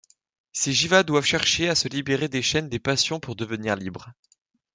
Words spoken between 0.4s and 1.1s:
Ces jivas